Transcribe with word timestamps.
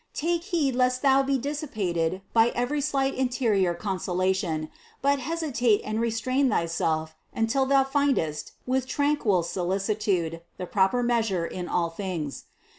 Take 0.15 0.45
heed 0.45 0.73
lest 0.75 1.03
thou 1.03 1.21
be 1.21 1.37
dissipated 1.37 2.23
by 2.33 2.47
every 2.55 2.81
slight 2.81 3.13
interior 3.13 3.75
consolation, 3.75 4.71
but 4.99 5.19
hesitate 5.19 5.79
and 5.85 6.01
re 6.01 6.09
strain 6.09 6.49
thyself 6.49 7.13
until 7.35 7.67
thou 7.67 7.83
findest 7.83 8.53
with 8.65 8.87
tranquil 8.87 9.43
solicitude 9.43 10.41
the 10.57 10.65
proper 10.65 11.03
measure 11.03 11.45
in 11.45 11.67
all 11.67 11.91
things. 11.91 12.45